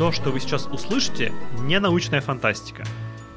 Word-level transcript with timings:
То, 0.00 0.12
что 0.12 0.30
вы 0.30 0.40
сейчас 0.40 0.66
услышите, 0.66 1.30
не 1.58 1.78
научная 1.78 2.22
фантастика. 2.22 2.84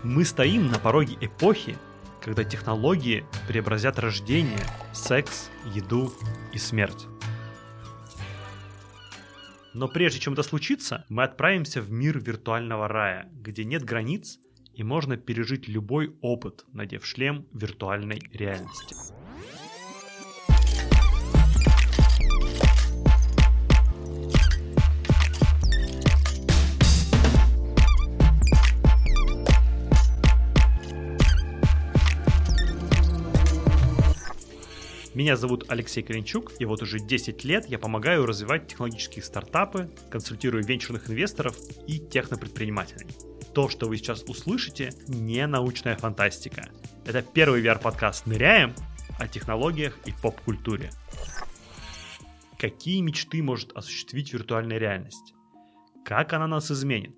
Мы 0.02 0.24
стоим 0.24 0.68
на 0.68 0.80
пороге 0.80 1.18
эпохи, 1.20 1.78
когда 2.22 2.46
технологии 2.46 3.26
преобразят 3.50 4.00
рождение, 4.00 4.64
секс, 4.94 5.50
еду 5.74 6.14
и 6.54 6.58
смерть. 6.58 7.08
Но 9.74 9.90
прежде 9.90 10.22
чем 10.22 10.32
это 10.36 10.44
случится, 10.44 11.04
мы 11.10 11.24
отправимся 11.24 11.82
в 11.82 11.92
мир 11.92 12.18
виртуального 12.18 12.88
рая, 12.88 13.30
где 13.34 13.66
нет 13.66 13.84
границ 13.84 14.40
и 14.74 14.84
можно 14.84 15.18
пережить 15.18 15.68
любой 15.68 16.16
опыт, 16.22 16.64
надев 16.72 17.06
шлем 17.06 17.46
виртуальной 17.52 18.22
реальности. 18.32 18.96
Меня 35.14 35.36
зовут 35.36 35.66
Алексей 35.68 36.02
Коренчук, 36.02 36.54
и 36.58 36.66
вот 36.66 36.82
уже 36.82 37.00
10 37.00 37.44
лет 37.44 37.70
я 37.70 37.78
помогаю 37.78 38.26
развивать 38.26 38.68
технологические 38.68 39.24
стартапы, 39.24 39.92
консультирую 40.10 40.64
венчурных 40.64 41.08
инвесторов 41.08 41.56
и 41.86 42.00
технопредпринимателей. 42.00 43.06
То, 43.54 43.70
что 43.70 43.88
вы 43.88 43.98
сейчас 43.98 44.24
услышите, 44.24 44.92
не 45.08 45.46
научная 45.46 45.96
фантастика. 45.98 46.68
Это 47.06 47.22
первый 47.22 47.62
VR-подкаст 47.62 48.26
«Ныряем» 48.26 48.74
о 49.20 49.28
технологиях 49.28 50.00
и 50.06 50.14
поп-культуре. 50.20 50.90
Какие 52.58 53.02
мечты 53.02 53.44
может 53.44 53.72
осуществить 53.74 54.34
виртуальная 54.34 54.80
реальность? 54.80 55.36
Как 56.04 56.34
она 56.34 56.48
нас 56.48 56.72
изменит? 56.72 57.16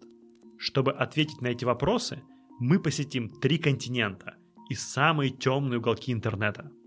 Чтобы 0.58 0.92
ответить 0.92 1.40
на 1.40 1.48
эти 1.48 1.64
вопросы, 1.64 2.22
мы 2.60 2.78
посетим 2.78 3.30
три 3.30 3.58
континента 3.58 4.36
и 4.70 4.76
самые 4.76 5.30
темные 5.30 5.80
уголки 5.80 6.12
интернета– 6.12 6.70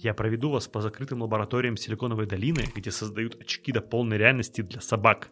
я 0.00 0.14
проведу 0.14 0.50
вас 0.50 0.68
по 0.68 0.80
закрытым 0.80 1.22
лабораториям 1.22 1.76
Силиконовой 1.76 2.26
долины, 2.26 2.64
где 2.74 2.90
создают 2.90 3.40
очки 3.40 3.72
до 3.72 3.80
полной 3.80 4.18
реальности 4.18 4.60
для 4.60 4.80
собак. 4.80 5.30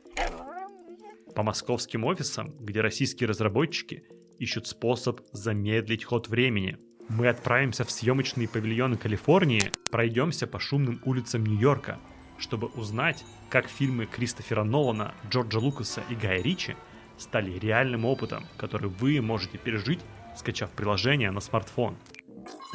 По 1.35 1.43
московским 1.43 2.05
офисам, 2.05 2.55
где 2.59 2.81
российские 2.81 3.29
разработчики 3.29 4.05
ищут 4.39 4.67
способ 4.67 5.21
замедлить 5.33 6.05
ход 6.05 6.29
времени. 6.29 6.79
Мы 7.09 7.29
отправимся 7.29 7.85
в 7.85 7.91
съемочные 7.91 8.49
павильоны 8.49 8.97
Калифорнии, 8.97 9.71
пройдемся 9.91 10.47
по 10.47 10.59
шумным 10.59 11.01
улицам 11.05 11.47
Нью-Йорка, 11.47 12.01
чтобы 12.39 12.67
узнать, 12.69 13.25
как 13.49 13.69
фильмы 13.69 14.07
Кристофера 14.07 14.65
Нолана, 14.65 15.15
Джорджа 15.31 15.59
Лукаса 15.59 16.03
и 16.11 16.15
Гая 16.15 16.43
Ричи 16.43 16.75
стали 17.17 17.59
реальным 17.59 18.05
опытом, 18.05 18.45
который 18.57 18.91
вы 18.91 19.21
можете 19.21 19.59
пережить, 19.59 20.01
скачав 20.37 20.71
приложение 20.71 21.31
на 21.31 21.41
смартфон. 21.41 21.97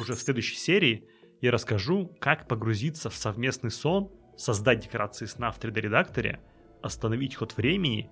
Уже 0.00 0.14
в 0.14 0.20
следующей 0.20 0.56
серии 0.56 1.04
я 1.42 1.50
расскажу, 1.50 2.10
как 2.20 2.46
погрузиться 2.46 3.10
в 3.10 3.16
совместный 3.16 3.70
сон, 3.70 4.10
создать 4.36 4.80
декорации 4.80 5.26
сна 5.26 5.50
в 5.50 5.58
3D-редакторе, 5.58 6.40
остановить 6.82 7.34
ход 7.34 7.56
времени 7.56 8.10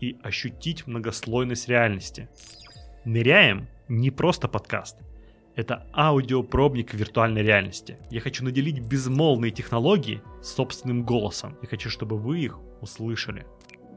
и 0.00 0.18
ощутить 0.22 0.88
многослойность 0.88 1.68
реальности. 1.68 2.28
Ныряем 3.04 3.68
не 3.88 4.10
просто 4.10 4.48
подкаст. 4.48 4.98
Это 5.54 5.86
аудиопробник 5.94 6.92
виртуальной 6.92 7.42
реальности. 7.42 7.98
Я 8.10 8.20
хочу 8.20 8.44
наделить 8.44 8.80
безмолвные 8.80 9.52
технологии 9.52 10.20
собственным 10.42 11.04
голосом. 11.04 11.56
Я 11.62 11.68
хочу, 11.68 11.88
чтобы 11.88 12.18
вы 12.18 12.40
их 12.40 12.58
услышали. 12.80 13.46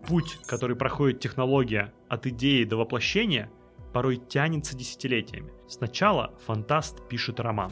Путь, 0.08 0.38
который 0.46 0.76
проходит 0.76 1.20
технология 1.20 1.92
от 2.08 2.28
идеи 2.28 2.64
до 2.66 2.78
воплощения, 2.78 3.50
порой 3.94 4.18
тянется 4.18 4.78
десятилетиями. 4.78 5.54
Сначала 5.68 6.38
фантаст 6.46 7.08
пишет 7.08 7.40
роман, 7.40 7.72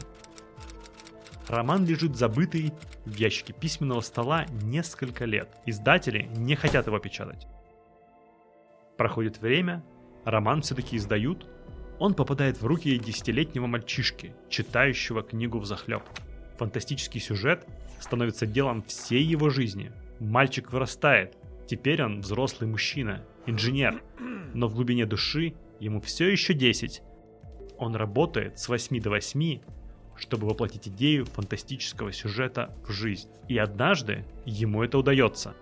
Роман 1.48 1.84
лежит 1.84 2.16
забытый 2.16 2.72
в 3.04 3.14
ящике 3.14 3.52
письменного 3.52 4.00
стола 4.00 4.46
несколько 4.62 5.24
лет. 5.24 5.48
Издатели 5.66 6.28
не 6.36 6.56
хотят 6.56 6.86
его 6.86 6.98
печатать. 6.98 7.46
Проходит 8.96 9.38
время, 9.38 9.84
роман 10.24 10.62
все-таки 10.62 10.96
издают, 10.96 11.46
он 11.98 12.14
попадает 12.14 12.60
в 12.60 12.66
руки 12.66 12.98
десятилетнего 12.98 13.66
мальчишки, 13.66 14.34
читающего 14.48 15.22
книгу 15.22 15.58
в 15.58 15.66
захлеб. 15.66 16.02
Фантастический 16.58 17.20
сюжет 17.20 17.66
становится 18.00 18.46
делом 18.46 18.82
всей 18.82 19.22
его 19.22 19.50
жизни. 19.50 19.92
Мальчик 20.20 20.72
вырастает, 20.72 21.36
теперь 21.66 22.02
он 22.02 22.20
взрослый 22.20 22.70
мужчина, 22.70 23.22
инженер, 23.46 24.02
но 24.54 24.68
в 24.68 24.74
глубине 24.74 25.06
души 25.06 25.54
ему 25.80 26.00
все 26.00 26.30
еще 26.30 26.54
10. 26.54 27.02
Он 27.78 27.96
работает 27.96 28.58
с 28.58 28.68
8 28.68 29.00
до 29.00 29.10
8 29.10 29.60
чтобы 30.16 30.48
воплотить 30.48 30.88
идею 30.88 31.24
фантастического 31.26 32.12
сюжета 32.12 32.74
в 32.86 32.92
жизнь. 32.92 33.28
И 33.48 33.58
однажды 33.58 34.24
ему 34.44 34.82
это 34.82 34.98
удается. 34.98 35.54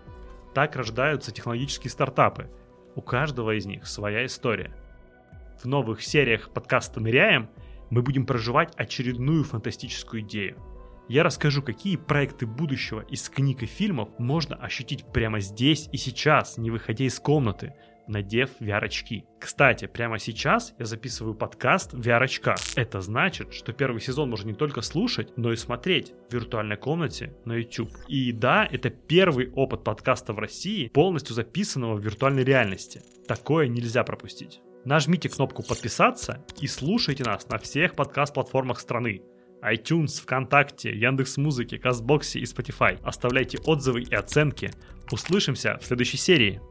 Так 0.53 0.75
рождаются 0.75 1.31
технологические 1.31 1.91
стартапы. 1.91 2.49
У 2.95 3.01
каждого 3.01 3.57
из 3.57 3.65
них 3.65 3.87
своя 3.87 4.25
история. 4.25 4.75
В 5.61 5.65
новых 5.65 6.01
сериях 6.03 6.49
подкаста 6.51 6.99
«Ныряем» 6.99 7.49
мы 7.89 8.01
будем 8.01 8.25
проживать 8.25 8.73
очередную 8.75 9.43
фантастическую 9.43 10.21
идею. 10.23 10.57
Я 11.09 11.23
расскажу, 11.23 11.61
какие 11.61 11.97
проекты 11.97 12.45
будущего 12.45 13.01
из 13.01 13.29
книг 13.29 13.63
и 13.63 13.65
фильмов 13.65 14.09
можно 14.17 14.55
ощутить 14.55 15.05
прямо 15.11 15.39
здесь 15.41 15.89
и 15.91 15.97
сейчас, 15.97 16.57
не 16.57 16.71
выходя 16.71 17.05
из 17.05 17.19
комнаты– 17.19 17.73
надев 18.07 18.49
VR-очки. 18.59 19.25
Кстати, 19.39 19.85
прямо 19.85 20.19
сейчас 20.19 20.73
я 20.79 20.85
записываю 20.85 21.35
подкаст 21.35 21.93
в 21.93 21.99
VR-очках. 21.99 22.57
Это 22.75 23.01
значит, 23.01 23.53
что 23.53 23.73
первый 23.73 24.01
сезон 24.01 24.29
можно 24.29 24.49
не 24.49 24.55
только 24.55 24.81
слушать, 24.81 25.33
но 25.37 25.51
и 25.51 25.55
смотреть 25.55 26.13
в 26.29 26.33
виртуальной 26.33 26.77
комнате 26.77 27.35
на 27.45 27.53
YouTube. 27.53 27.91
И 28.07 28.31
да, 28.31 28.67
это 28.69 28.89
первый 28.89 29.49
опыт 29.51 29.83
подкаста 29.83 30.33
в 30.33 30.39
России, 30.39 30.89
полностью 30.89 31.35
записанного 31.35 31.95
в 31.95 32.03
виртуальной 32.03 32.43
реальности. 32.43 33.01
Такое 33.27 33.67
нельзя 33.67 34.03
пропустить. 34.03 34.61
Нажмите 34.85 35.29
кнопку 35.29 35.63
подписаться 35.63 36.45
и 36.59 36.67
слушайте 36.67 37.23
нас 37.23 37.47
на 37.47 37.57
всех 37.57 37.95
подкаст-платформах 37.95 38.79
страны 38.79 39.21
iTunes, 39.63 40.21
ВКонтакте, 40.21 40.91
Яндекс.Музыке, 40.91 41.79
Казбоксе 41.79 42.39
и 42.39 42.43
Spotify. 42.43 42.99
Оставляйте 43.03 43.59
отзывы 43.59 44.01
и 44.01 44.13
оценки. 44.13 44.71
Услышимся 45.11 45.77
в 45.81 45.85
следующей 45.85 46.17
серии. 46.17 46.61